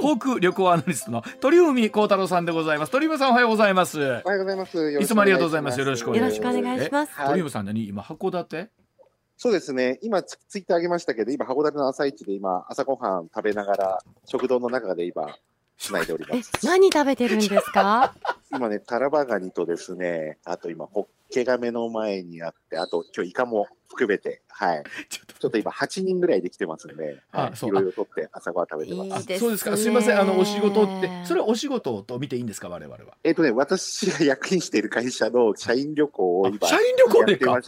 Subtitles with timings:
[0.00, 2.92] 航空旅行アナリストの鳥海高太郎さんでございます。
[2.92, 4.00] 鳥海さんおはようございます。
[4.00, 4.92] おはようございます。
[5.00, 5.78] いつもありがとうございます。
[5.78, 6.56] よろしくお願いします。
[6.56, 7.12] よろしくお願いします。
[7.26, 7.86] 鳥海さん何？
[7.86, 8.70] 今函館？
[9.36, 9.98] そうですね。
[10.02, 15.34] 今ツ、ツイッターあげましたけど、今、函館の朝市で今、朝ごはん食べながら、食堂の中で今、
[15.78, 16.50] つないでおります。
[16.66, 18.14] 何食べてるんですか？
[18.52, 24.84] 今ね、タラバガニとですね、あと今、ホッケガメの前にあって、あと今日イカも含めて、はい。
[25.08, 29.30] ちょっと今8人ぐらいできてますんで、はい、いろいろとって朝ごはん食べてます。
[29.30, 29.76] いいすそうですか。
[29.76, 30.20] すみません。
[30.20, 33.16] あのお仕事って、それはお仕事と見ていいんですか、我々は。
[33.24, 37.50] えっ、とね、私が役員している会社の社員旅行を今社員旅行でか。
[37.50, 37.62] はい。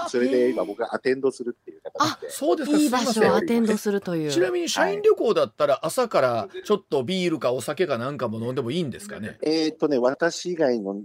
[0.10, 2.30] それで今僕がアテンドするっていう形で。
[2.30, 2.76] そうですか。
[2.76, 4.30] いい場所をアテンドするという。
[4.30, 9.38] ちなみに社員旅行だったら朝からちょっとビールかお酒かなんかも飲んでもいいんですかね？
[9.42, 11.00] えっとね、私以外の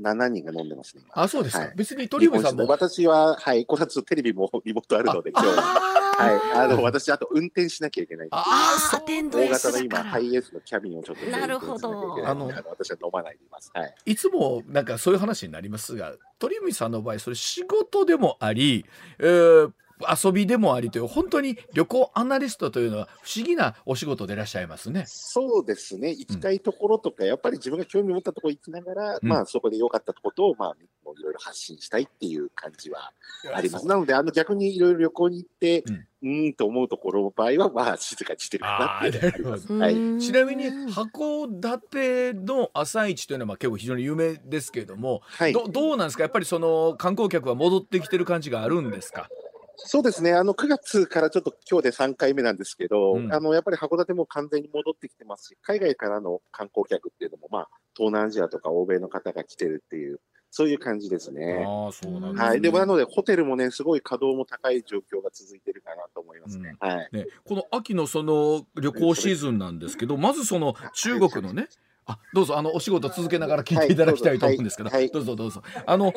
[0.00, 1.02] 7人が飲んでますね。
[1.12, 1.64] あ、そうですか。
[1.64, 2.66] はい、別に鳥海さんも。
[2.66, 6.02] 私は、はい、この後テレビもリモートあるので、今日は。
[6.16, 6.40] はい。
[6.54, 8.28] あの、私、あと運転しなきゃいけない。
[8.30, 11.26] ああ、大型の今、ハイエースのキャビンをちょっと。
[11.30, 12.26] なるほど。
[12.26, 13.70] あの、私は飲まないでいます。
[13.74, 13.94] はい。
[14.06, 18.84] いつも、なんかそういう話になりますが、鳥海さんの場合、それ仕事でもあり、
[19.18, 19.72] えー、
[20.24, 25.04] 遊びでもありという本当に旅行アナリストというのは不思議なお仕事でいらっしゃいますね。
[25.06, 26.10] そうですね。
[26.10, 33.12] 行きたいところとか、うん、やっぱり自分が興味持ったところ行きながら、うん、まあそこで良かったことをまあいろいろ発信したいっていう感じは
[33.54, 33.86] あります。
[33.86, 35.84] なのであの逆にいろいろ旅行に行って、
[36.22, 39.78] うん、うんと思うところの場合はまあ静かにしてるかなっていう。
[39.78, 46.22] はい、ちなみに函館の朝市というのはまあ結構非常に有名ですけれども、はい、どどうなんですか？
[46.22, 49.28] やっぱりその観光客は戻ってきてる感じがあるんですか？
[49.84, 61.64] そうですね、あの9月からちょっと今日で3回目なんですけど、うん、あのやっぱり函館も完全に戻ってきてますし、海外からの観光客っていうのも、まあ、東南アジアとか欧米の方が来てるっていう、そういう感じですね。
[61.66, 66.76] あそうなんですね、はい、でもなので、ホテルもね、すごい稼働も高い状況が続いてるかなと思いますね。
[66.80, 67.08] うん、はい。
[67.12, 71.68] ねこの秋のその旅行シーズンなんですけど、まずその中国のね、
[72.04, 73.96] あどうぞあのお仕事続けながら聞いてい。
[73.96, 75.62] ただきたいと思うんですけど、はい、どうぞどうぞ。
[75.86, 76.12] あの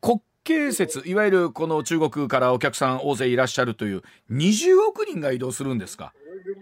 [0.00, 6.12] 国経説いわゆるこの中国からお客さん大勢いらっしゃるという20億人が移動するんですか？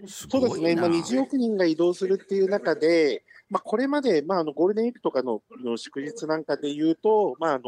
[0.07, 7.63] そうですね、まあ、20億人が移動するっていう中で、まあ、これまで、まあ、あのゴールデンウィークとかのの祝日なんかでいうと、まあ、あの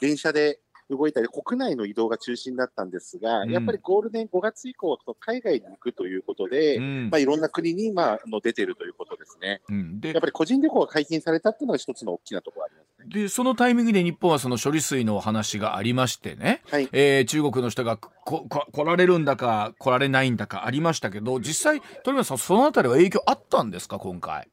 [0.00, 0.60] 電車で
[0.90, 12.77] 動いたり、国内の移動が中心だったんですが、うん、やっぱりゴールデン5月以降は海外に行くということで、うん、まあ、いろんな国に、まあ、の出てるということですね、うん、でやっぱり個人旅行が解禁されたっていうのが一つの大きなところあります。
[12.77, 12.77] ね。
[13.08, 24.48] で、そのタイミングで日本はその処理水の話がありましてね、はい、えー、中国の人がここ来られるんだか来られないんだかありましたけど、実際、鳥山さん、そのあたりは影響あったんですか、今回？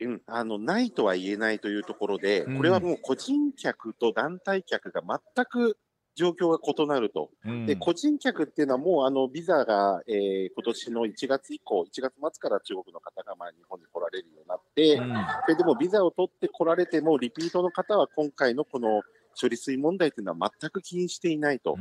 [0.00, 5.76] うん、あのないとは言えないというところで、これはもう個人客と団体客が全く
[6.14, 7.30] 状況が異なると。
[7.44, 14.47] うん、で、個人客っていうのはもうあのビザが、えー、今年の1月以降、1月末から中国の方がまあ日本に来られるように
[14.78, 15.14] て、うん、
[15.48, 19.02] ででもビザを取って来られても、リピートの方は今回のこの
[19.40, 21.76] 処理水問題というのは全く気にしていないと。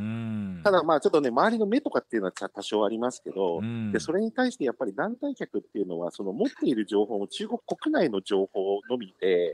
[0.63, 9.51] ただ、まあちょっとね、周りの目とかっていうのは多少ありますけど、でそれに対してやっぱり団体客っていうのは、その持っている情報も中国国内の情報のみで、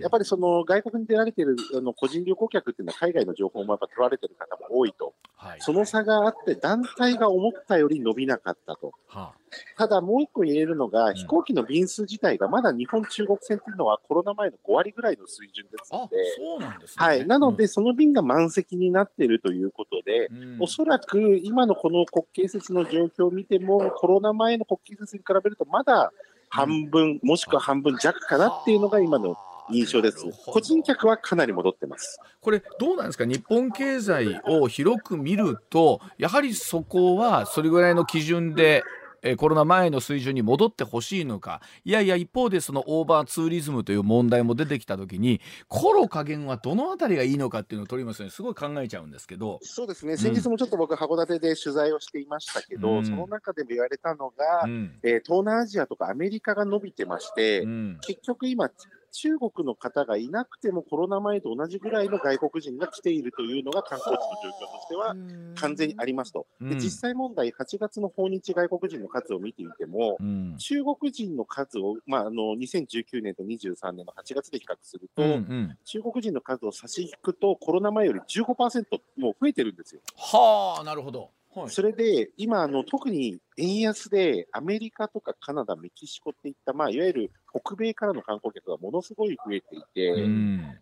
[0.00, 5.14] やっぱりその外国に出られているあの個人旅行客っていうのは海外の情報もやっぱ取られてる方も多いと。
[5.42, 8.92] はい、その差があって、団体が思ったより伸びなかったと。
[9.08, 9.42] はあ。
[9.76, 26.12] ただもう一個言えるのが、うん、飛行機の便数自体がまだ日本、中国線っていうのはコロナ前の5割ぐらいの水準ですので、そうなんです、ね、はい、なので、その便が満席になっているということで、うん、おそらく今のこの国慶節の状況を見ても、コロナ前の国慶節に比べると、まだ
[26.50, 29.36] 半分、もしくは半分弱かなっていうのが今の
[29.70, 30.24] 印象です。
[30.46, 32.18] 個人客はかなり戻ってます。
[32.40, 33.24] これどうなんですか？
[33.24, 38.82] 日本経済を広く見ると、やはりそこはそれぐらいの基準で
[39.24, 41.60] えコロナ前の水準に戻ってほしいのか。
[41.84, 49.60] いやいや一方でそのオーバーツーリズムという問題も出てきた時にコロ加減はどのあたりがいいのかっていうのを取りますねすごい考えちゃうんですけど。
[49.62, 50.16] そうですね。
[50.16, 58.70] 先日もちょっと僕函館で取材をしていましたけど、うん、その中でも言われたのが、うん、えー、東南アジアとかアメリカが伸びてまして、うん、結局今
[59.12, 65.16] 中国の方がいなくてもコロナ前と同じぐらいの外国人が来ているというのが観光地の状況としては
[65.56, 66.46] 完全にありますと。
[66.60, 78.84] で実際問題、8月の訪日外国人の数を見ていても、うん、中国人の数を、まあ、あの2019年と23年の8月で比較すると、うんうん、中国人の数を差し引くとコロナ前より15%
[79.18, 80.00] もう増えてるんですよ。
[80.16, 81.30] はあなるほど。
[81.54, 90.28] はい、それで、今あの、特に円安でアメリカとかカナダ、メキシコっていった、まあ、いわゆる北米からの観光客がものすごい増えていて、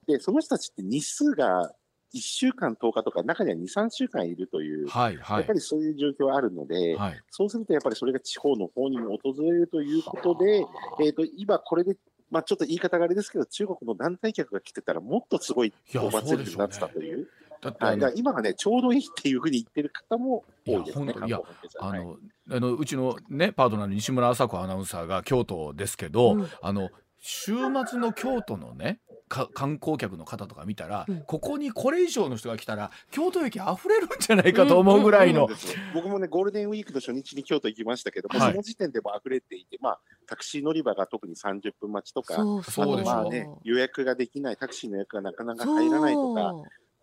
[0.06, 1.72] でその人たちって日数が
[2.14, 5.38] 1週間、10日とか、中には2、3週間いるという、はいはい。
[5.38, 7.20] やっぱりそういう状況はあるので、はい。
[7.30, 10.66] そうするとやっぱりそれが地方の方にも訪れるということで、
[11.00, 11.96] えー、と今、これで、
[12.30, 17.28] まあ、ちょっと言い方があれですけど、中国の団体客が来てたら、もっとすごいお祭りになってたという。
[17.62, 21.40] はい、だって今がね、ちょうどいいっていうふうに言ってる方も多いですね、いや
[21.80, 22.16] あの
[22.50, 26.48] あのうちのねパートナーの西村麻子アナウンサーが京都ですけど、うん。
[26.62, 26.90] あの
[27.20, 27.54] 週
[27.86, 31.22] 末の京都のねか観光客の方とか見たら、うん。
[31.22, 35.56] ここにこれ以上の人が来たら京都駅溢れるんじゃないかと思うぐらいの、そうなん。
[35.56, 38.50] ですよ僕もね、ゴールデンウィークの初日に京都行きましたけども、はい。
[38.50, 42.34] その時点でも溢れていて、まあ、タクシー乗り場が特に30分待ちとか、
[42.68, 46.54] そうでね、予約ができない、タクシーの予約がなかなか入らないとか、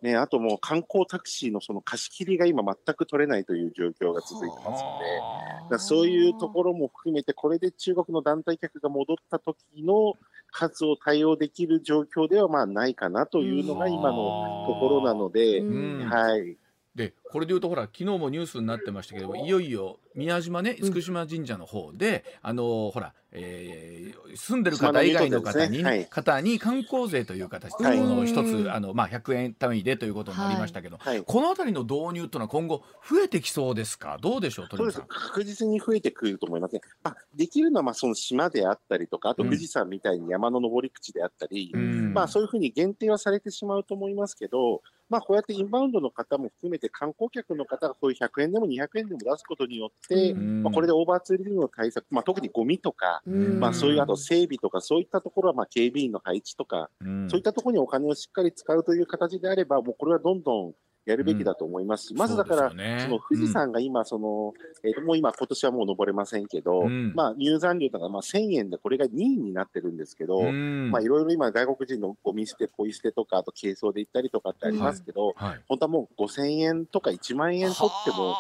[0.02, 5.26] ね、あともう観光タクシーのその貸し切りが今全く取れないという状況が続いてますので、
[5.70, 10.16] だそういうところも含めて、これで中国の団体客が戻った時の
[10.52, 14.34] 数を対応できる状況ではまあないかなというのが今の
[14.66, 16.02] ところなので、うん。
[16.02, 16.10] うん。
[16.10, 16.58] はい。
[16.98, 20.92] でこれでいうとほら昨日もニュースになってましたけどいよいよ宮島ねうん。
[20.94, 26.06] 厳島神社の方で、あのほら、えー住んでる方以外の方に、ねはい。
[26.08, 27.98] 方に観光税という形で、はい。
[28.00, 28.66] この一うん。
[28.66, 31.22] つあの、まあ、100円単位でということになりましたけど、はい。
[31.24, 34.18] この辺りの導入というのは今後増えてきそうですか？
[34.20, 34.98] どうでしょう鳥そうです。
[34.98, 35.30] 海さん。
[35.30, 36.82] 確実に増えてくると思いますね。
[37.04, 42.14] まあ、できるのはまあその島であったりとか、あと富士山みたいに山の登り口であったり、うん。
[42.14, 50.64] まあ、そういうふうに限定はされてしまうと思いますけど、まあ、こうやってインバウンドの方も含めて観光客の方がこういう100円でも200円でも出すことによって、うん。
[50.64, 53.60] まあ、これでオーバーツーリズムの対策、まあ、特にゴミとか、うん。
[53.60, 57.30] まあ、そういうあと整備とか、そういったところはまあ警備員の配置とか、うん。
[57.30, 60.74] そういったところにお金をしっかり使うという形であれば、もうこれはどんどん
[61.08, 62.70] やるべきだと思いますし、まずだから、
[63.00, 67.14] その富士山が今、その、えーともう今、今年はもう登れませんけど、うん。
[67.16, 70.92] まあ、入山料とかまあ1000円で、これが2位になってるんですけど、うん。
[70.92, 75.62] まあ、いろいろ今、外国人のゴミ捨て、ポイ捨てとか、あと軽装で行ったりとかってありますけど、はい。
[75.70, 78.36] 本当はもう5000円とか1万円取っても、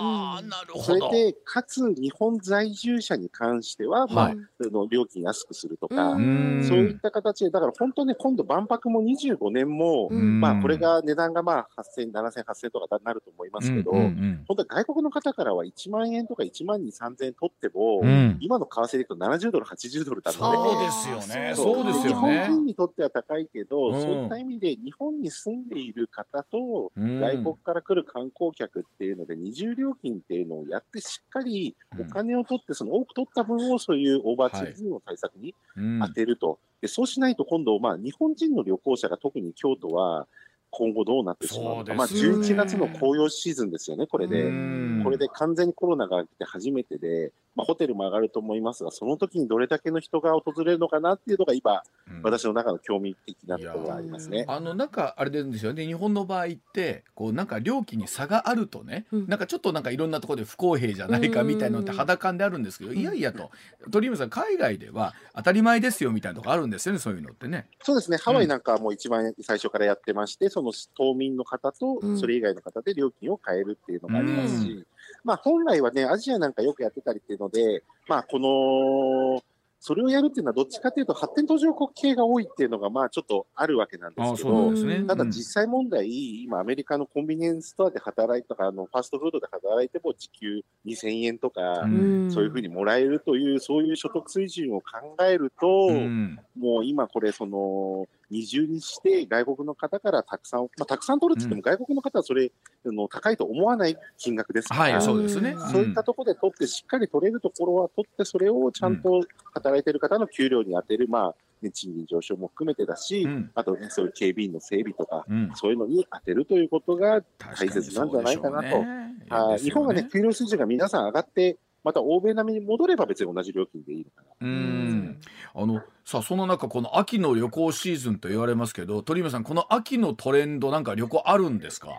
[0.76, 1.10] そほど。
[1.12, 4.38] れで、かつ日本在住者に関しては、まあ、はい。
[4.62, 6.64] その料金安くするとか、うん。
[6.68, 10.42] そういった形で、だから本当ね、今度万博も25年も、うん。
[10.42, 18.08] まあ、これが値段がまあ8000、7000、8000とかなると思いますけど、うんうん本当は外国の方からは1万円とか1万2、3000円取っても、うん。
[18.08, 21.54] うん今の為替でいくと70ドル、80ドルだので、そうですよね。
[21.56, 21.86] そう。
[21.86, 24.02] です日本よね人にとっては高いけど、うん。
[24.02, 27.20] そういった意味で日本に住んでいる方と、うん。
[27.20, 36.00] 外国から来る観光客っていうので、二重料金っていうのをやって、しっかりお金を取って、その多く取った分をそういうオーバーツーリズムの対策にうん。
[36.00, 40.28] 当てると、でそうしないと今度、まあ、日本人の旅行者が特に京都は
[40.70, 44.44] 今後どうなってしまうのか、まあ、そうです11月の紅葉シーズンですよね、これで。
[44.44, 45.02] うん。
[45.04, 52.22] これで完全にコロナが来て初めてで、まあ、ホテルも上がると思いますが、その時にどれだけの人が訪れるのかなっていうのが今、うん。
[52.22, 54.46] 私の中の興味的なところがありますね。
[54.48, 55.84] あのなんかあれですよね。
[55.88, 59.28] 日本の場合ってこうなんか料金に差があるとね、うん。
[59.28, 61.98] なんかちょっとなんかいろんなところで不公平じゃないかみたいなのってうん。
[61.98, 63.50] 肌感であるんですけど、いやいやと
[63.92, 67.68] 鳥海さん海外では当たり前ですよみたいなとこあるんですよねそういうのってね。
[67.82, 72.20] そうですね、ハワイなんかはもう一番最初からやってまして、その島民の方とうん。
[72.20, 74.88] それ以外の方で料金を変えるっていうのがありますし、う
[75.28, 79.44] まあ本来はね、アジアなんかよくやってたりっていうので、まあこの、
[79.82, 84.96] それをやるっていうのはどっちかというと発展途上国系が多いっていうのがまあちょっとあるわけなんですけどね。
[84.96, 85.32] うんただうん。
[85.32, 92.32] 実際問題、今アメリカのコンビニエンスストアで働いたか、あのファストフードで働いても時給2000円とか、うん。
[92.32, 96.40] そういうふうにもらえるという、そういう所得水準を考えると、うん。
[96.58, 102.52] もう今これ、その、二重にして外国の方からたくさん、まあ、たくさん取るって言っても、外国の方はそれ、
[102.86, 105.52] あの高いと思わない金額ですから、はいそうですね。
[105.52, 105.70] うん。
[105.72, 109.22] そういったところで取って、しっかり取れるところは取って、それをちゃんと
[109.54, 113.52] 働いてる方の給料に当てる、まあ、ね、賃金上昇も含めてだし、うん。
[113.56, 115.52] あとね、そういう警備員の整備とか、うん。
[115.56, 118.84] そういうのに当てるということが大切なんじゃないかなと。
[118.84, 119.16] ね。
[119.30, 119.60] はい。
[119.60, 121.58] 日本がね、給料水準が皆さん上がって、
[121.88, 124.48] また欧米並みに戻れば別に同じ料金でいいのかな。
[124.48, 125.22] うん。
[125.56, 131.90] あのさあその中この秋の旅行シーズンと言われますけど鳥海さんこの秋のトレンドなんか旅行あるんですか、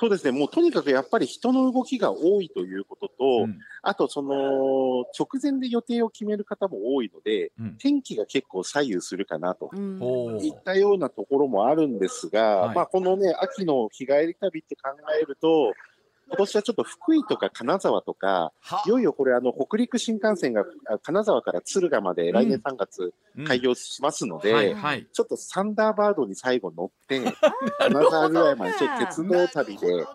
[0.00, 3.14] そうですね、もうとにかくやっぱり人の動きが多いということと、
[3.44, 3.58] うん。
[3.82, 7.76] あとその直前で予定を決める方も多いので、うん。
[7.76, 9.70] 天気が結構左右するかなと。
[10.40, 12.74] いったようなところもあるんですが、はい。
[12.76, 14.88] まあこのね、秋の日帰り旅って考
[15.20, 15.74] えると、
[16.30, 18.82] 今年はちょっと福井とか金沢とか、は。
[18.86, 23.44] いよいよこれ、あの北陸新幹線があ金沢から敦賀まで来年3月うん。
[23.44, 25.06] 開業しますので、はいはい。
[25.12, 27.20] ちょっとサンダーバードに最後乗って、
[27.78, 30.06] 金沢ぐらいまでちょっと鉄道旅で、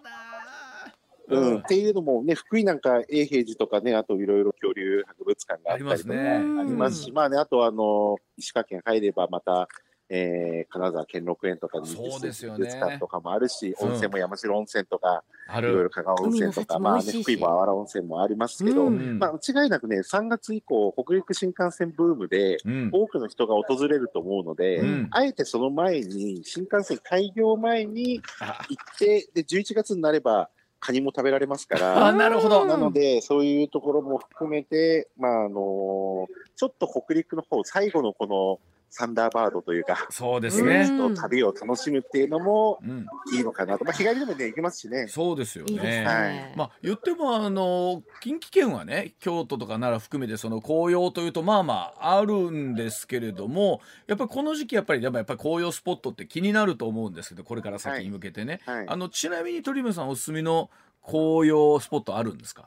[1.28, 6.62] うん、っていうのもね、福井なんか永平寺とかね、あといろいろ恐竜博物館があったりとかありますね。
[6.62, 9.68] ありますし、まあね、あとあの、石川県入ればまた、
[10.10, 15.90] えー、金沢兼六園とかにそうですよね美術館とかもあるし、うん温泉も山城温泉とか、あいろいろる。
[15.90, 22.90] 香川温泉とか、海まあね、福井もあわら温泉もありますけど、うんまあ、間違いなくね、3月以降、北陸新幹線ブームで、うん。
[22.92, 32.66] 多くの人が訪れると思うので、うんあえてその前に、新幹線開業前にあ行って、で、11月になれば、カニも食べられますかあ、ら、なるほど。
[32.66, 38.60] なので、そういうところも含めて、まあ、あのちょっと北陸の方、最後のこの
[38.98, 40.90] サンダーバードというか、そうですうね。
[41.16, 43.06] 旅を楽しむっていうのもうん。
[43.36, 43.84] いいのかなと。
[43.84, 45.08] まあ、日帰りでもね、行けますしね。
[45.10, 46.04] そうですよいいですね。
[46.04, 46.54] ね。
[46.56, 58.86] まあ言ってもあの近畿圏はね京都とか奈良含めてその紅葉というとまあまああるんですけれどもやっぱりこの時期やっぱりやっぱり紅葉スポットって気になると思うんですけどこれから先に向けてね、はい。
[58.88, 60.70] あのちなみに鳥海さんおすすめの
[61.04, 62.66] 紅葉スポットあるんですか、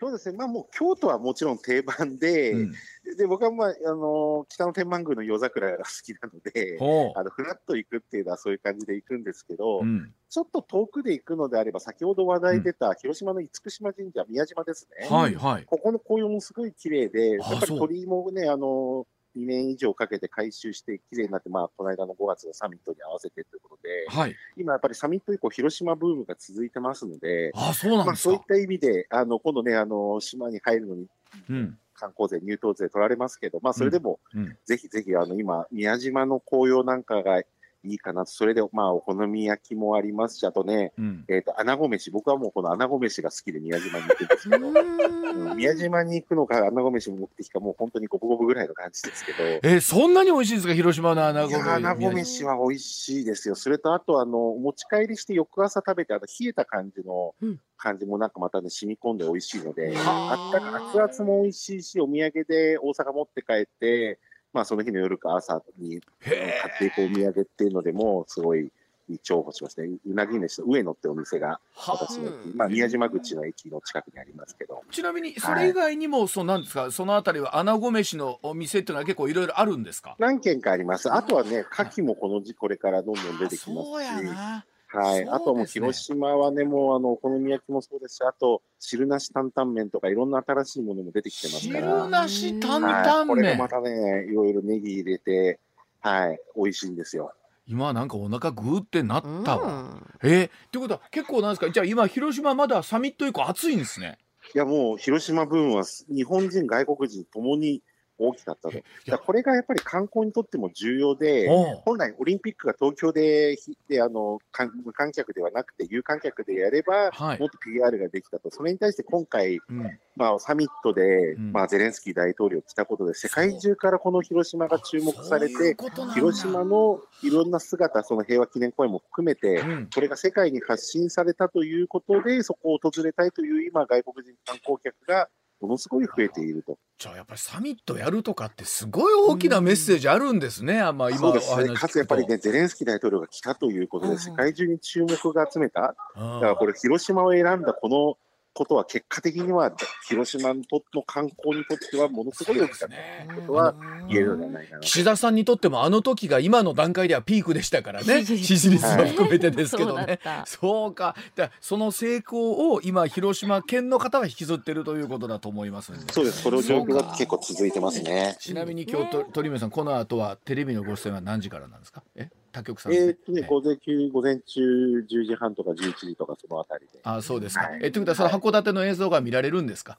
[0.00, 0.38] そうですね。
[0.38, 2.72] まあ、もう京都はもちろん定番で、うん、
[3.16, 15.08] で、僕はまあ、あの北の天満宮の夜桜が好きなので、ほあの、フラッと行くっていうのはそういう感じで行くんですけど、う、うん、ちょっと遠くで行くのであれば、先ほど話題出た広島の厳島神社、宮島ですね。
[15.08, 15.64] はいはい。
[15.64, 19.04] ここの紅葉もすごい綺麗で、やっぱり鳥居もね、あの、
[19.36, 24.34] 2年以上かけて改修して綺麗になって、まあ、この間の5月のサミットに合わせてということで、はい。
[24.56, 31.06] 今やっぱりサミット以降、広島ブームが続いてますので、あそうなんまあ、ですか、そういった意味で、あの、今度ね、あの、島に入るのに
[31.48, 31.78] うん。
[31.94, 34.56] 観光税、入島税取られますけど、まあ、それでも、うん。
[34.64, 37.42] ぜひぜひ、あの、今、宮島の紅葉なんかが
[37.84, 45.56] いいかなと、それで、まあ、お好み焼きもありますし、あとね、うん、えっ、と、穴子飯、僕はもうこの穴子飯が好きで宮島に行くんですけど、うん。
[45.56, 50.74] 宮島に行くのか、穴子飯目的か、もう本当に五分五分ぐらいの感じですけど、えそんなに美味しいんですか？
[50.74, 53.54] 広島の穴子いや穴子飯は美味しいですよ。
[53.54, 57.60] それと、あと、あの、お持ち帰りして翌朝食べて、あの、冷えた感じのうん。
[57.80, 64.18] 感じもなんかまたね、染み込んで美味しいので、はあったか、熱々も美味しいし、お土産で大阪持って帰って、
[64.52, 68.70] まあ、その日の夜か朝に買へっていくお土産っていうのでも、すごい
[69.10, 69.88] 重宝しますね。
[70.06, 76.90] うなぎ飯の上野ってお店が、私の、うんまあ、宮島口の駅の近くにありますけど、ちなみにそれ以外にも、そうなんですか？
[76.90, 80.14] そのあたりは穴子飯のお店っていうのは結構いろいろあるんですか？
[80.18, 81.10] 何軒かあります。
[81.12, 85.24] あとはね、牡蠣もこの時これからどんどん出てきますし、はい。
[85.24, 93.04] そうあともう広島はね、もうあの、お好み焼きもそうですし、あと、汁なし担々麺とかいろんな新しいものも出てきてますから、汁なし担はい。
[93.04, 95.60] 々これが麺またね、いろいろネギ入れて、
[96.00, 97.32] はい、美味しいんですよ。
[97.66, 101.70] 今なんかお腹グーってなうんったわ、えー、ってことは結構なんですか？
[101.70, 104.16] じゃあ今広島まだサミット以降暑いんですね。
[104.54, 107.82] いや、もう広島ブームは日本人、外国人ともに
[108.18, 108.78] 大きかったと。
[109.06, 111.48] だこれがやっぱり観光にとっても重要で、
[111.84, 117.40] 本来オリンピックが東京でひであの観無観客ではなくて有観客でやれば、はい。
[117.40, 118.50] もっと PR ができたと。
[118.50, 119.98] それに対して今回、うん。
[120.16, 121.52] まあ、サミットで、うん。
[121.52, 125.76] まあ、ゼレンスキー大統領来たことで、世界中からこの広島が注目されそういう
[126.14, 129.88] 広島のいろんな姿、その平和記念公園も含めて、うん。
[129.92, 135.28] これが世界に発信されたということで、そこを訪れたいという今、外国人観光客が
[135.60, 136.78] ものすごい増えていると。
[136.98, 141.74] じゃあやっぱりサミットやるとかってすごい大きなメッセージあるんですね、あまあ今そうですね。
[141.74, 145.94] かつやっぱりね、ゼレンスキー大統領が来たということで、うん世界中に注目が集めた。
[146.16, 148.16] うんだからこれ、広島を選んだこの
[148.58, 149.72] ことは、結果的には、
[150.08, 150.62] 広島の
[151.06, 152.88] 観光にとっては、ものすごい大きかっ
[153.28, 153.74] たことは
[154.08, 154.86] 言えるのではないかなと。
[154.86, 158.24] 岸田さんにとってもあの時が今の段階ではピークでしたからね。
[158.26, 160.44] 支持率も含めてですけどそうだっねた。
[160.46, 161.14] そうか。
[161.36, 166.42] だその成功を今広島県の方は引きずってるということだと思いますそうです。
[166.42, 168.36] この状況が結構続いてますね。
[168.40, 172.02] ちなみに今日と鳥海さんこの後はテレビのご出演は何時からなんですか？
[172.16, 172.28] え？
[172.58, 176.98] 他局さんですえーっとね、午前中、午前中10時半とか11時とかそのあたりで。
[177.04, 179.98] あそうですか、はいえということはその函館の映像が見られるんですか、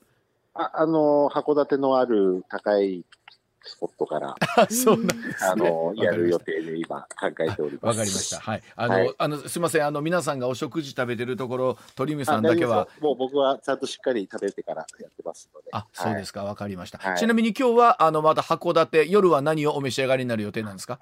[0.53, 3.03] あ、あの、函館のある高い
[3.63, 7.85] スポットから、 あそうなんですねあの、やる予定で今考えております。
[7.85, 8.39] わかりました。
[8.39, 8.63] はい。
[8.75, 9.85] あの、はいあの、すみません。
[9.85, 12.87] あの、皆さんがお食事食べてるところ、鳥海さあんだけは。
[12.99, 15.69] もう僕はちゃんとしっかり食べてからやってますので。
[15.71, 16.43] あ、そうですか。
[16.43, 16.97] わかりました。
[16.97, 20.99] はいちなみに今日は、あの、また函館、夜は何をお召し上がりになる予定なんですか？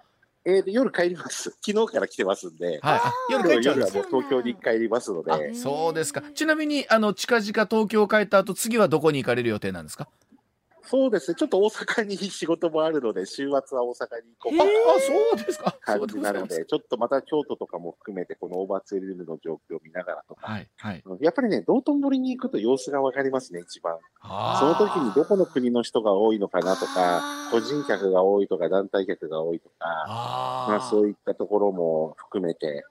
[0.49, 1.51] えーで夜帰ります。
[1.63, 2.67] 昨日から来てますんで。
[2.67, 2.79] はい。
[2.81, 5.31] あ夜帰っちゃうんです夜はもう東京に帰りますので。
[5.31, 6.23] あ、そうですか。
[6.33, 10.07] ちなみに、あの、近々東京帰った後、次はどこに行かれる予定なんですか？
[10.89, 11.35] そうですね。
[11.35, 15.75] ちょっと大阪に仕事もあるので、週末は大阪に行こうあ、そうですか。
[15.81, 21.01] 感じになるので、ちょっとまた京都とかも含めて、このオーバーツーリズムの状況を見ながらとか、はい、はい。
[21.05, 23.97] うんやっぱりね、道頓堀に行くと様子がわかりますね、一番。
[24.21, 29.73] あその時にどこの国の人が多いのかなとか個人客が多いとか、団体客が多いとか、
[30.07, 32.83] あまあそういったところも含めて、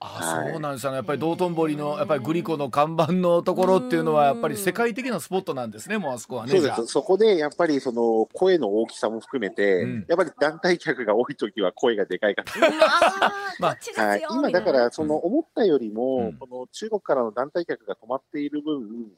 [0.00, 0.96] あそうなんですよね。
[0.96, 6.86] やっぱり道頓堀のやっぱりグリコの看板のところっていうのはやっぱり世界的なスポットなんですねもうあそこはねそうです。
[6.86, 12.44] そこでやっぱりその声の大きさも含めて、うん、やっぱり団体客が多い時は声がでかいか
[13.58, 18.76] まあ、 はい、今だからその思ったよりも、うん、この中国からの団体客が止まっている分、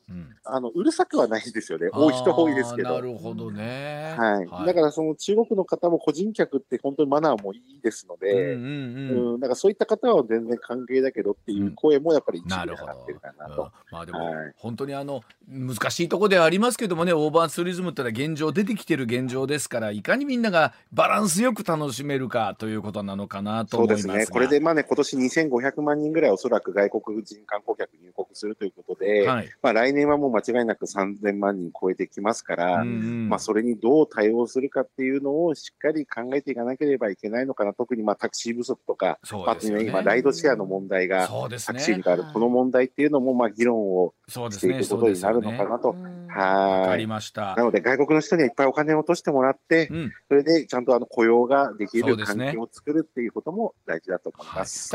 [0.08, 1.88] うん、あのうるさくはないんですよね。
[1.92, 2.94] 多い人多いですけど。
[2.94, 13.62] なるほどね、はい、はい、だからその中国の方も個人客って本当にマナーもいいですので、うんうんうん、だからそういった方は全然歓迎だけどっていう声もやっぱり一部でってるかなと。
[13.62, 14.18] うん、まあでも、
[14.56, 24.32] 本当にあの難しいところではありますけどもねオーバーツーリズムってのは現状出てきてる現状ですからいかにみんながバランスよく楽しめるかということなのかなと思いますそうですね。
[24.32, 37.72] これでまあね今年2500万人ぐらいおそらく外国人観光客入国するということで、はい、まあ来年はもう間違いなく3000万人超えてきますから、うんうん、まあそれにどう対応するかっていうのをしっかり考えていかなければいけないのかな。
[37.72, 39.18] 特にまあタクシー不足とか、
[39.62, 45.94] ね、今ライドシェアの問題がタクシーに変わる、この問題っていうのもまあ議論をしていくことになるのかなと。
[46.28, 46.80] はい。
[46.80, 47.54] わかりました。
[47.56, 54.90] なので外国の人にはいっぱいお金を落としてもらって、うん、それでちゃんとあの雇用ができる環境を作るっていうことも大事だと思います。